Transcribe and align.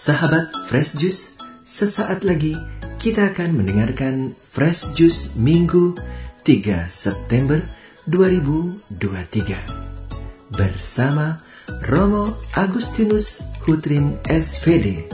Sahabat 0.00 0.48
Fresh 0.64 0.96
Juice, 0.96 1.36
sesaat 1.60 2.24
lagi 2.24 2.56
kita 2.96 3.36
akan 3.36 3.60
mendengarkan 3.60 4.32
Fresh 4.48 4.96
Juice 4.96 5.36
Minggu 5.36 5.92
3 6.40 6.88
September 6.88 7.60
2023 8.08 10.56
bersama 10.56 11.44
Romo 11.92 12.32
Agustinus 12.56 13.44
Hutrin 13.68 14.16
SVD 14.24 15.04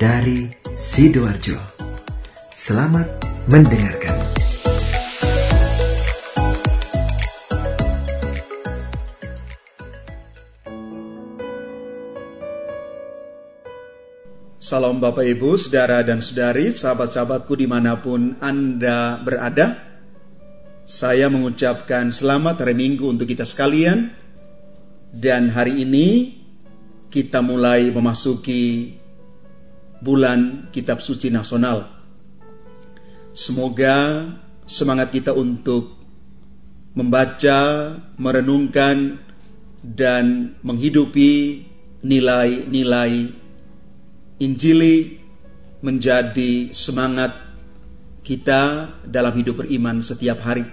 dari 0.00 0.48
Sidoarjo. 0.72 1.60
Selamat 2.48 3.20
mendengarkan. 3.44 4.39
Salam 14.70 15.02
Bapak 15.02 15.26
Ibu, 15.26 15.58
Saudara 15.58 15.98
dan 16.06 16.22
Saudari, 16.22 16.70
sahabat-sahabatku 16.70 17.58
di 17.58 17.66
mana 17.66 17.98
pun 17.98 18.38
Anda 18.38 19.18
berada. 19.18 19.82
Saya 20.86 21.26
mengucapkan 21.26 22.14
selamat 22.14 22.62
hari 22.62 22.78
Minggu 22.78 23.10
untuk 23.10 23.26
kita 23.26 23.42
sekalian. 23.42 24.14
Dan 25.10 25.50
hari 25.50 25.82
ini 25.82 26.38
kita 27.10 27.42
mulai 27.42 27.90
memasuki 27.90 28.94
bulan 29.98 30.70
Kitab 30.70 31.02
Suci 31.02 31.34
Nasional. 31.34 31.90
Semoga 33.34 34.22
semangat 34.70 35.10
kita 35.10 35.34
untuk 35.34 35.98
membaca, 36.94 37.90
merenungkan, 38.14 39.18
dan 39.82 40.54
menghidupi 40.62 41.66
nilai-nilai 42.06 43.39
Injili 44.40 45.20
menjadi 45.84 46.72
semangat 46.72 47.28
kita 48.24 48.88
dalam 49.04 49.36
hidup 49.36 49.60
beriman 49.60 50.00
setiap 50.00 50.40
hari. 50.40 50.64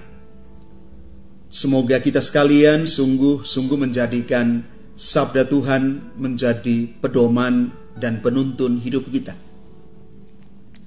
Semoga 1.52 2.00
kita 2.00 2.24
sekalian 2.24 2.88
sungguh-sungguh 2.88 3.76
menjadikan 3.76 4.64
sabda 4.96 5.52
Tuhan 5.52 6.16
menjadi 6.16 6.88
pedoman 7.04 7.76
dan 8.00 8.24
penuntun 8.24 8.80
hidup 8.80 9.04
kita. 9.12 9.36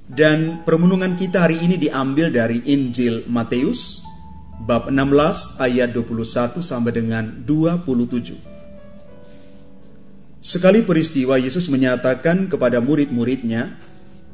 Dan 0.08 0.64
permenungan 0.64 1.20
kita 1.20 1.46
hari 1.46 1.60
ini 1.60 1.76
diambil 1.76 2.32
dari 2.32 2.64
Injil 2.64 3.28
Matius 3.28 4.08
bab 4.64 4.88
16 4.88 5.60
ayat 5.60 5.92
21 5.92 6.64
sampai 6.64 6.92
dengan 6.96 7.28
27. 7.44 8.49
Sekali 10.50 10.82
peristiwa 10.82 11.38
Yesus 11.38 11.70
menyatakan 11.70 12.50
kepada 12.50 12.82
murid-muridnya 12.82 13.70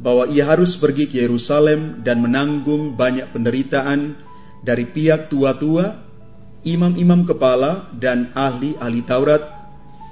bahwa 0.00 0.24
ia 0.32 0.48
harus 0.48 0.72
pergi 0.80 1.12
ke 1.12 1.20
Yerusalem 1.20 2.00
dan 2.00 2.24
menanggung 2.24 2.96
banyak 2.96 3.36
penderitaan 3.36 4.16
dari 4.64 4.88
pihak 4.88 5.28
tua-tua, 5.28 5.92
imam-imam 6.64 7.28
kepala, 7.28 7.92
dan 8.00 8.32
ahli-ahli 8.32 9.04
Taurat, 9.04 9.44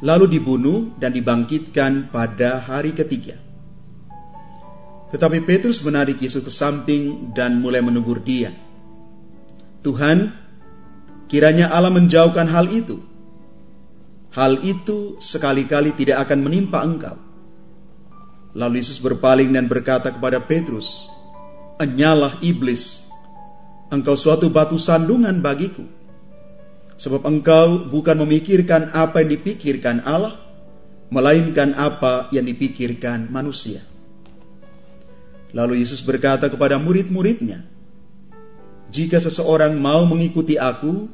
lalu 0.05 0.37
dibunuh 0.37 0.93
dan 1.01 1.17
dibangkitkan 1.17 2.13
pada 2.13 2.61
hari 2.61 2.93
ketiga. 2.93 3.41
Tetapi 5.09 5.41
Petrus 5.49 5.81
menarik 5.81 6.21
Yesus 6.21 6.45
ke 6.45 6.53
samping 6.53 7.33
dan 7.33 7.65
mulai 7.65 7.81
menegur 7.81 8.21
dia. 8.21 8.53
Tuhan, 9.81 10.37
kiranya 11.33 11.73
Allah 11.73 11.97
menjauhkan 11.97 12.45
hal 12.53 12.69
itu 12.69 13.14
hal 14.35 14.59
itu 14.67 15.17
sekali-kali 15.23 15.95
tidak 15.95 16.27
akan 16.29 16.43
menimpa 16.43 16.83
engkau. 16.83 17.17
Lalu 18.55 18.83
Yesus 18.83 19.03
berpaling 19.03 19.51
dan 19.51 19.67
berkata 19.67 20.15
kepada 20.15 20.43
Petrus, 20.43 21.11
Enyalah 21.79 22.39
iblis, 22.39 23.11
engkau 23.91 24.15
suatu 24.15 24.47
batu 24.51 24.79
sandungan 24.79 25.43
bagiku. 25.43 25.83
Sebab 26.95 27.27
engkau 27.27 27.91
bukan 27.91 28.23
memikirkan 28.23 28.95
apa 28.95 29.27
yang 29.27 29.35
dipikirkan 29.35 30.07
Allah, 30.07 30.39
melainkan 31.11 31.75
apa 31.75 32.31
yang 32.31 32.47
dipikirkan 32.47 33.27
manusia. 33.35 33.83
Lalu 35.55 35.83
Yesus 35.83 36.03
berkata 36.03 36.47
kepada 36.47 36.79
murid-muridnya, 36.79 37.67
Jika 38.95 39.19
seseorang 39.19 39.75
mau 39.75 40.07
mengikuti 40.07 40.55
aku, 40.55 41.11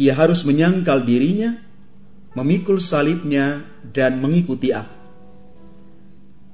ia 0.00 0.16
harus 0.16 0.48
menyangkal 0.48 1.04
dirinya, 1.04 1.71
memikul 2.32 2.80
salibnya 2.80 3.64
dan 3.92 4.20
mengikuti 4.20 4.72
aku. 4.72 4.96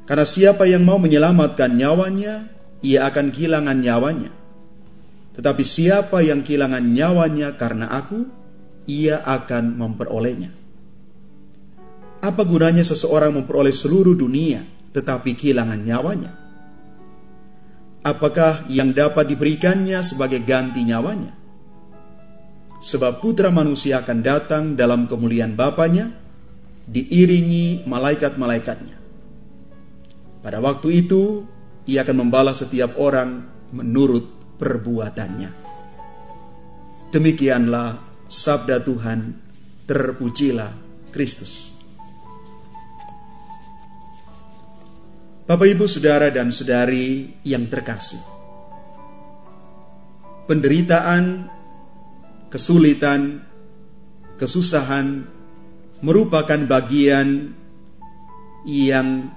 Karena 0.09 0.25
siapa 0.25 0.65
yang 0.65 0.89
mau 0.89 0.97
menyelamatkan 0.97 1.77
nyawanya, 1.77 2.49
ia 2.81 3.05
akan 3.07 3.29
kehilangan 3.29 3.77
nyawanya. 3.77 4.33
Tetapi 5.37 5.63
siapa 5.63 6.25
yang 6.25 6.43
kehilangan 6.43 6.83
nyawanya 6.83 7.55
karena 7.61 7.93
aku, 7.93 8.27
ia 8.89 9.23
akan 9.23 9.79
memperolehnya. 9.79 10.51
Apa 12.19 12.43
gunanya 12.43 12.83
seseorang 12.83 13.31
memperoleh 13.31 13.71
seluruh 13.71 14.19
dunia 14.19 14.67
tetapi 14.91 15.39
kehilangan 15.39 15.79
nyawanya? 15.79 16.33
Apakah 18.03 18.67
yang 18.67 18.91
dapat 18.91 19.31
diberikannya 19.31 20.03
sebagai 20.03 20.43
ganti 20.43 20.83
nyawanya? 20.83 21.38
Sebab 22.79 23.19
putra 23.19 23.51
manusia 23.51 24.03
akan 24.03 24.19
datang 24.23 24.65
dalam 24.79 25.11
kemuliaan 25.11 25.59
Bapaknya, 25.59 26.15
diiringi 26.89 27.85
malaikat-malaikatnya. 27.85 28.97
Pada 30.41 30.59
waktu 30.63 31.05
itu, 31.05 31.45
ia 31.85 32.07
akan 32.07 32.27
membalas 32.27 32.63
setiap 32.63 32.97
orang 32.97 33.45
menurut 33.75 34.57
perbuatannya. 34.57 35.51
Demikianlah 37.13 37.99
sabda 38.29 38.81
Tuhan, 38.85 39.37
terpujilah 39.85 40.73
Kristus. 41.13 41.77
Bapak, 45.49 45.65
ibu, 45.65 45.89
saudara, 45.89 46.29
dan 46.29 46.53
saudari 46.53 47.33
yang 47.41 47.65
terkasih, 47.73 48.21
penderitaan 50.45 51.49
kesulitan, 52.49 53.45
kesusahan 54.41 55.25
merupakan 56.01 56.59
bagian 56.65 57.53
yang 58.65 59.33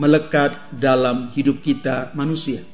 melekat 0.00 0.56
dalam 0.72 1.28
hidup 1.36 1.60
kita 1.60 2.12
manusia. 2.16 2.64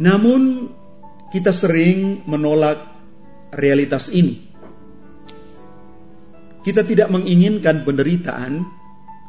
Namun 0.00 0.72
kita 1.28 1.52
sering 1.52 2.24
menolak 2.24 2.80
realitas 3.52 4.08
ini. 4.16 4.48
Kita 6.60 6.84
tidak 6.84 7.12
menginginkan 7.12 7.84
penderitaan 7.84 8.64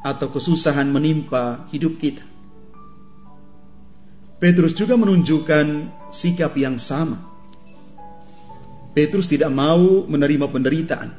atau 0.04 0.28
kesusahan 0.32 0.88
menimpa 0.90 1.68
hidup 1.72 2.00
kita. 2.00 2.24
Petrus 4.42 4.74
juga 4.74 4.98
menunjukkan 4.98 5.92
sikap 6.10 6.58
yang 6.58 6.82
sama. 6.82 7.31
Petrus 8.92 9.28
tidak 9.32 9.52
mau 9.56 10.04
menerima 10.04 10.52
penderitaan, 10.52 11.10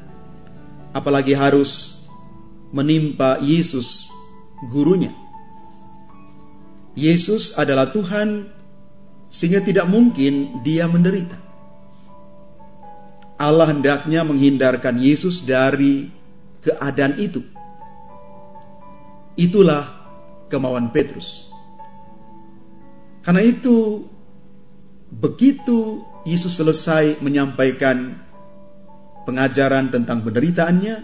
apalagi 0.93 1.33
harus 1.33 2.05
menimpa 2.72 3.41
Yesus, 3.41 4.12
gurunya. 4.69 5.12
Yesus 6.93 7.56
adalah 7.56 7.88
Tuhan, 7.88 8.53
sehingga 9.33 9.65
tidak 9.65 9.88
mungkin 9.88 10.60
Dia 10.60 10.84
menderita. 10.84 11.41
Allah 13.41 13.72
hendaknya 13.72 14.22
menghindarkan 14.22 15.01
Yesus 15.01 15.48
dari 15.48 16.07
keadaan 16.60 17.16
itu. 17.19 17.41
Itulah 19.34 19.89
kemauan 20.53 20.92
Petrus. 20.92 21.48
Karena 23.24 23.41
itu, 23.41 24.07
begitu 25.12 26.00
Yesus 26.24 26.56
selesai 26.56 27.20
menyampaikan 27.20 28.16
pengajaran 29.28 29.91
tentang 29.92 30.22
penderitaannya, 30.24 30.97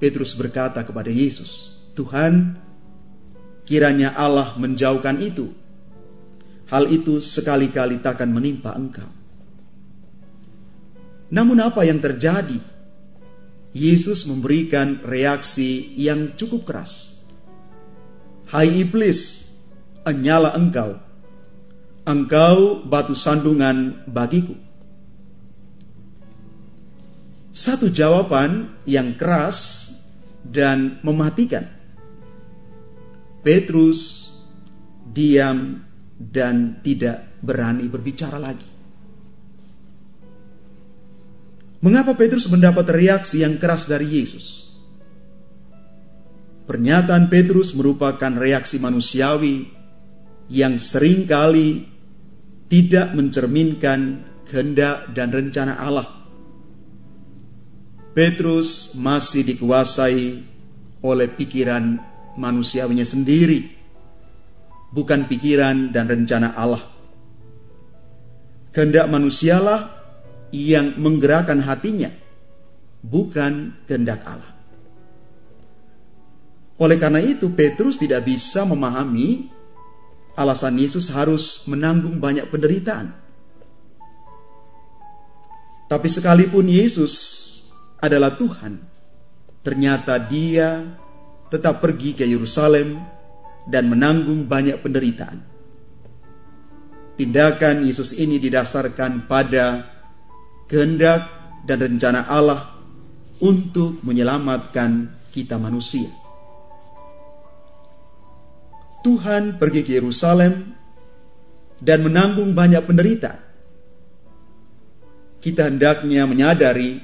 Petrus 0.00 0.34
berkata 0.34 0.82
kepada 0.82 1.12
Yesus, 1.12 1.80
"Tuhan, 1.94 2.58
kiranya 3.68 4.16
Allah 4.16 4.56
menjauhkan 4.58 5.20
itu. 5.20 5.52
Hal 6.72 6.88
itu 6.88 7.20
sekali-kali 7.20 8.00
takkan 8.00 8.32
menimpa 8.32 8.72
engkau." 8.74 9.08
Namun 11.28 11.60
apa 11.60 11.84
yang 11.84 12.00
terjadi? 12.00 12.58
Yesus 13.74 14.30
memberikan 14.30 15.02
reaksi 15.02 15.98
yang 15.98 16.38
cukup 16.38 16.62
keras. 16.62 17.26
Hai 18.54 18.70
iblis, 18.70 19.50
enyala 20.06 20.54
engkau 20.54 21.03
engkau 22.04 22.84
batu 22.84 23.16
sandungan 23.16 24.04
bagiku. 24.04 24.52
Satu 27.54 27.88
jawaban 27.88 28.76
yang 28.84 29.16
keras 29.16 29.90
dan 30.44 31.00
mematikan. 31.00 31.64
Petrus 33.44 34.32
diam 35.04 35.80
dan 36.16 36.80
tidak 36.80 37.40
berani 37.40 37.86
berbicara 37.88 38.40
lagi. 38.40 38.68
Mengapa 41.84 42.16
Petrus 42.16 42.48
mendapat 42.48 42.88
reaksi 42.96 43.44
yang 43.44 43.60
keras 43.60 43.84
dari 43.84 44.08
Yesus? 44.08 44.72
Pernyataan 46.64 47.28
Petrus 47.28 47.76
merupakan 47.76 48.32
reaksi 48.32 48.80
manusiawi 48.80 49.68
yang 50.48 50.80
sering 50.80 51.28
kali 51.28 51.93
tidak 52.74 53.14
mencerminkan 53.14 54.26
kehendak 54.50 55.14
dan 55.14 55.30
rencana 55.30 55.78
Allah. 55.78 56.10
Petrus 58.18 58.98
masih 58.98 59.46
dikuasai 59.46 60.42
oleh 61.06 61.28
pikiran 61.30 62.02
manusiawinya 62.34 63.06
sendiri, 63.06 63.62
bukan 64.90 65.30
pikiran 65.30 65.94
dan 65.94 66.10
rencana 66.10 66.58
Allah. 66.58 66.82
Kehendak 68.74 69.06
manusialah 69.06 69.94
yang 70.50 70.98
menggerakkan 70.98 71.62
hatinya, 71.62 72.10
bukan 73.06 73.70
kehendak 73.86 74.18
Allah. 74.26 74.50
Oleh 76.82 76.98
karena 76.98 77.22
itu, 77.22 77.54
Petrus 77.54 78.02
tidak 78.02 78.26
bisa 78.26 78.66
memahami 78.66 79.53
alasan 80.34 80.78
Yesus 80.78 81.10
harus 81.14 81.66
menanggung 81.70 82.18
banyak 82.18 82.46
penderitaan. 82.50 83.14
Tapi 85.86 86.08
sekalipun 86.10 86.66
Yesus 86.66 87.14
adalah 88.02 88.34
Tuhan, 88.34 88.82
ternyata 89.62 90.18
Dia 90.18 90.82
tetap 91.52 91.78
pergi 91.78 92.18
ke 92.18 92.26
Yerusalem 92.26 92.98
dan 93.68 93.86
menanggung 93.86 94.44
banyak 94.50 94.80
penderitaan. 94.82 95.38
Tindakan 97.14 97.86
Yesus 97.86 98.18
ini 98.18 98.42
didasarkan 98.42 99.30
pada 99.30 99.86
kehendak 100.66 101.30
dan 101.62 101.78
rencana 101.78 102.26
Allah 102.26 102.74
untuk 103.38 104.02
menyelamatkan 104.02 105.14
kita 105.30 105.54
manusia. 105.62 106.23
Tuhan 109.04 109.60
pergi 109.60 109.84
ke 109.84 110.00
Yerusalem 110.00 110.72
dan 111.76 112.00
menanggung 112.00 112.56
banyak 112.56 112.80
penderita. 112.88 113.36
Kita 115.44 115.68
hendaknya 115.68 116.24
menyadari 116.24 116.96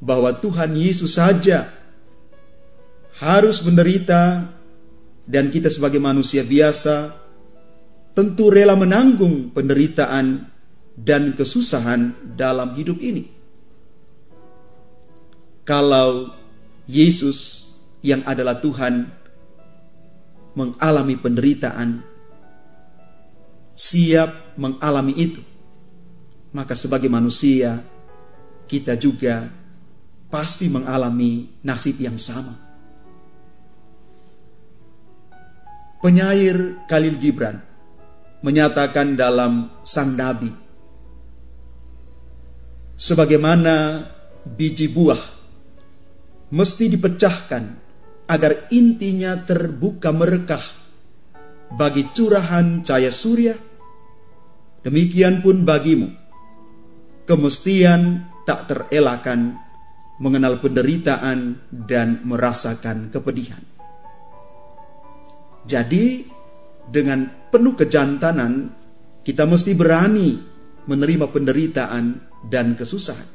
bahwa 0.00 0.32
Tuhan 0.32 0.72
Yesus 0.72 1.20
saja 1.20 1.68
harus 3.20 3.60
menderita 3.68 4.48
dan 5.28 5.52
kita 5.52 5.68
sebagai 5.68 6.00
manusia 6.00 6.40
biasa 6.42 7.12
tentu 8.16 8.48
rela 8.48 8.72
menanggung 8.72 9.52
penderitaan 9.52 10.48
dan 10.96 11.36
kesusahan 11.36 12.16
dalam 12.40 12.72
hidup 12.72 12.96
ini. 13.04 13.28
Kalau 15.68 16.32
Yesus 16.88 17.70
yang 18.00 18.24
adalah 18.24 18.58
Tuhan 18.58 19.21
mengalami 20.52 21.16
penderitaan, 21.16 22.04
siap 23.72 24.56
mengalami 24.60 25.16
itu, 25.16 25.40
maka 26.52 26.76
sebagai 26.76 27.08
manusia 27.08 27.80
kita 28.68 28.96
juga 28.96 29.48
pasti 30.32 30.68
mengalami 30.72 31.60
nasib 31.60 32.00
yang 32.00 32.16
sama. 32.16 32.56
Penyair 36.02 36.82
Khalil 36.90 37.14
Gibran 37.22 37.62
menyatakan 38.42 39.14
dalam 39.14 39.70
Sang 39.86 40.18
Nabi 40.18 40.50
sebagaimana 42.98 44.02
biji 44.42 44.90
buah 44.90 45.18
mesti 46.50 46.90
dipecahkan 46.90 47.81
agar 48.32 48.72
intinya 48.72 49.36
terbuka 49.44 50.08
merekah 50.08 50.64
bagi 51.76 52.08
curahan 52.16 52.80
cahaya 52.80 53.12
surya. 53.12 53.52
Demikian 54.80 55.44
pun 55.44 55.68
bagimu. 55.68 56.08
Kemestian 57.28 58.24
tak 58.48 58.72
terelakkan 58.72 59.60
mengenal 60.18 60.58
penderitaan 60.64 61.60
dan 61.68 62.24
merasakan 62.24 63.12
kepedihan. 63.12 63.60
Jadi 65.68 66.24
dengan 66.88 67.28
penuh 67.52 67.76
kejantanan 67.78 68.72
kita 69.22 69.46
mesti 69.46 69.76
berani 69.78 70.34
menerima 70.88 71.30
penderitaan 71.30 72.04
dan 72.50 72.74
kesusahan. 72.74 73.28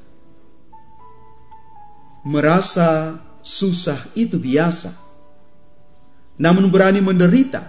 Merasa 2.28 3.24
susah 3.48 4.12
itu 4.20 4.36
biasa, 4.36 4.92
namun 6.44 6.68
berani 6.68 7.00
menderita, 7.00 7.64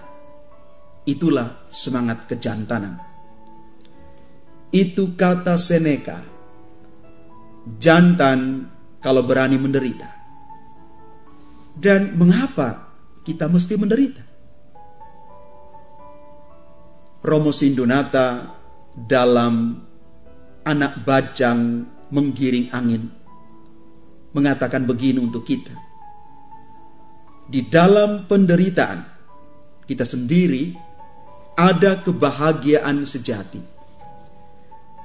itulah 1.07 1.63
semangat 1.71 2.27
kejantanan. 2.27 2.99
Itu 4.75 5.15
kata 5.15 5.55
Seneca, 5.55 6.19
jantan 7.79 8.67
kalau 8.99 9.23
berani 9.23 9.55
menderita. 9.55 10.11
Dan 11.79 12.19
mengapa 12.19 12.91
kita 13.23 13.47
mesti 13.47 13.79
menderita? 13.79 14.27
Romo 17.23 17.55
Sindonata 17.55 18.51
dalam 18.99 19.79
anak 20.67 21.07
bajang 21.07 21.87
menggiring 22.11 22.67
angin. 22.75 23.18
Mengatakan 24.37 24.85
begini 24.85 25.23
untuk 25.23 25.49
kita. 25.49 25.73
Di 27.49 27.65
dalam 27.65 28.29
penderitaan 28.29 29.01
kita 29.89 30.05
sendiri 30.05 30.77
ada 31.57 31.99
kebahagiaan 32.05 33.09
sejati. 33.09 33.59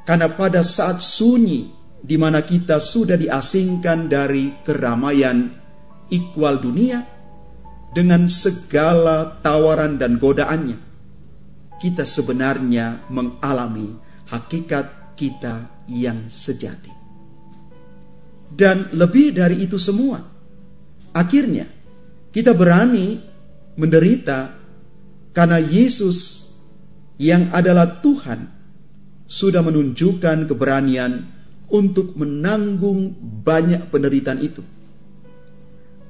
Karena 0.03 0.27
pada 0.27 0.59
saat 0.59 0.99
sunyi 0.99 1.71
di 2.03 2.19
mana 2.19 2.44
kita 2.44 2.83
sudah 2.83 3.15
diasingkan 3.15 4.11
dari 4.11 4.51
keramaian 4.68 5.56
ikwal 6.11 6.59
dunia 6.59 6.99
dengan 7.95 8.27
segala 8.27 9.39
tawaran 9.39 9.95
dan 9.95 10.19
godaannya, 10.19 10.77
kita 11.80 12.03
sebenarnya 12.03 13.07
mengalami 13.07 13.95
hakikat 14.27 15.15
kita 15.15 15.71
yang 15.87 16.27
sejati. 16.27 17.03
Dan 18.54 18.94
lebih 18.94 19.33
dari 19.33 19.66
itu 19.66 19.81
semua, 19.81 20.22
akhirnya 21.10 21.66
kita 22.30 22.54
berani 22.54 23.18
menderita 23.74 24.54
karena 25.33 25.57
Yesus 25.57 26.50
yang 27.18 27.50
adalah 27.50 28.02
Tuhan 28.02 28.45
sudah 29.26 29.66
menunjukkan 29.66 30.45
keberanian 30.45 31.26
untuk 31.74 32.14
menanggung 32.14 33.18
banyak 33.42 33.90
penderitaan 33.90 34.42
itu. 34.45 34.62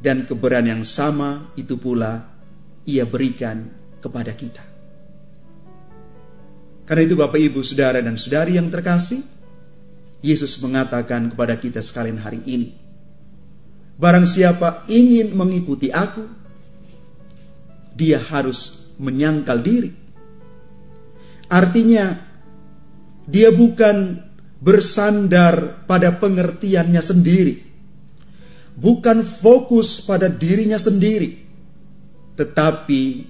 Dan 0.04 0.28
keberanian 0.28 0.80
yang 0.80 0.84
sama 0.84 1.56
itu 1.56 1.80
pula 1.80 2.28
ia 2.84 3.08
berikan 3.08 3.72
kepada 4.04 4.36
kita. 4.36 4.64
Karena 6.84 7.02
itu 7.08 7.16
Bapak 7.16 7.40
Ibu, 7.40 7.64
Saudara 7.64 8.04
dan 8.04 8.20
Saudari 8.20 8.60
yang 8.60 8.68
terkasih, 8.68 9.24
Yesus 10.24 10.58
mengatakan 10.63 11.27
kepada 11.30 11.60
kita 11.60 11.84
sekalian 11.84 12.24
hari 12.24 12.39
ini, 12.48 12.84
Barang 13.94 14.25
siapa 14.25 14.89
ingin 14.89 15.38
mengikuti 15.38 15.94
aku, 15.94 16.25
dia 17.94 18.18
harus 18.18 18.89
menyangkal 18.98 19.62
diri. 19.62 19.94
Artinya, 21.46 22.18
dia 23.30 23.53
bukan 23.53 24.18
bersandar 24.58 25.86
pada 25.86 26.18
pengertiannya 26.18 27.03
sendiri, 27.03 27.56
bukan 28.74 29.22
fokus 29.22 30.01
pada 30.01 30.25
dirinya 30.25 30.82
sendiri, 30.82 31.38
tetapi 32.34 33.30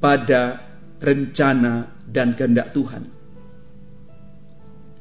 pada 0.00 0.64
rencana 1.04 1.92
dan 2.08 2.32
kehendak 2.32 2.72
Tuhan. 2.72 3.17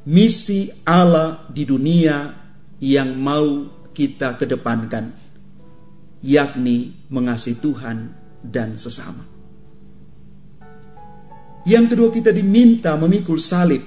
Misi 0.08 0.72
Allah 0.88 1.44
di 1.52 1.68
dunia 1.68 2.32
yang 2.80 3.20
mau 3.20 3.68
kita 3.92 4.40
kedepankan, 4.40 5.12
yakni 6.24 6.96
mengasihi 7.12 7.60
Tuhan 7.60 8.08
dan 8.40 8.80
sesama. 8.80 9.28
Yang 11.68 11.92
kedua 11.92 12.10
kita 12.16 12.32
diminta 12.32 12.96
memikul 12.96 13.36
salib. 13.36 13.84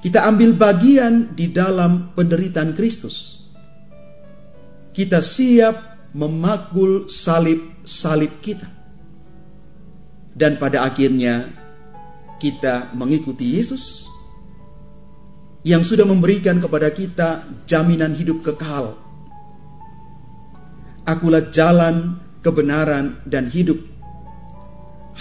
Kita 0.00 0.24
ambil 0.24 0.56
bagian 0.56 1.36
di 1.36 1.52
dalam 1.52 2.16
penderitaan 2.16 2.72
Kristus. 2.72 3.44
Kita 4.96 5.20
siap 5.20 6.08
memakul 6.16 7.12
salib-salib 7.12 8.40
kita. 8.40 8.72
Dan 10.32 10.56
pada 10.56 10.88
akhirnya 10.88 11.44
kita 12.40 12.96
mengikuti 12.96 13.60
Yesus 13.60 14.13
yang 15.64 15.80
sudah 15.80 16.04
memberikan 16.04 16.60
kepada 16.60 16.92
kita 16.92 17.48
jaminan 17.64 18.12
hidup 18.12 18.44
kekal. 18.44 19.00
Akulah 21.08 21.48
jalan, 21.48 22.20
kebenaran, 22.44 23.24
dan 23.24 23.48
hidup. 23.48 23.80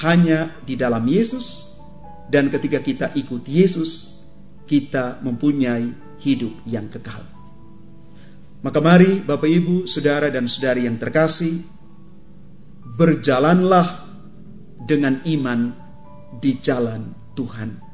Hanya 0.04 0.52
di 0.68 0.76
dalam 0.76 1.08
Yesus, 1.08 1.80
dan 2.28 2.52
ketika 2.52 2.84
kita 2.84 3.16
ikut 3.16 3.48
Yesus, 3.48 4.24
kita 4.68 5.24
mempunyai 5.24 6.20
hidup 6.24 6.52
yang 6.68 6.92
kekal. 6.92 7.24
Maka 8.64 8.80
mari 8.80 9.20
Bapak 9.24 9.48
Ibu, 9.48 9.92
Saudara 9.92 10.32
dan 10.32 10.48
Saudari 10.48 10.88
yang 10.88 10.96
terkasih, 10.96 11.64
berjalanlah 12.96 14.08
dengan 14.88 15.20
iman 15.24 15.72
di 16.40 16.60
jalan 16.64 17.12
Tuhan. 17.36 17.93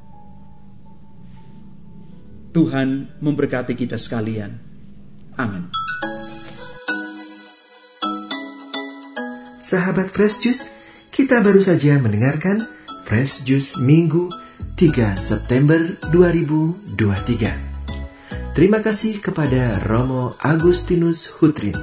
Tuhan 2.49 3.13
memberkati 3.21 3.77
kita 3.77 4.01
sekalian. 4.01 4.57
Amin. 5.37 5.69
Sahabat 9.61 10.09
Fresh 10.09 10.41
Juice, 10.41 10.81
kita 11.13 11.45
baru 11.45 11.61
saja 11.61 12.01
mendengarkan 12.01 12.65
Fresh 13.05 13.45
Juice 13.45 13.77
Minggu 13.77 14.33
3 14.73 15.13
September 15.13 15.77
2023. 16.09 18.57
Terima 18.57 18.81
kasih 18.81 19.21
kepada 19.21 19.77
Romo 19.85 20.33
Agustinus 20.41 21.29
Hutrin 21.37 21.77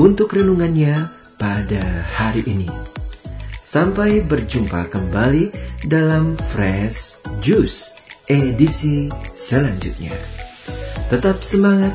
untuk 0.00 0.32
renungannya 0.32 1.12
pada 1.36 1.84
hari 2.16 2.40
ini. 2.48 2.72
Sampai 3.60 4.24
berjumpa 4.24 4.88
kembali 4.88 5.52
dalam 5.86 6.34
Fresh 6.50 7.20
Juice 7.44 7.99
edisi 8.30 9.10
selanjutnya. 9.34 10.14
Tetap 11.10 11.42
semangat, 11.42 11.90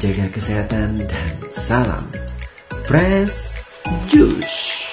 jaga 0.00 0.32
kesehatan, 0.32 1.04
dan 1.04 1.32
salam 1.52 2.08
Fresh 2.88 3.60
Juice. 4.08 4.85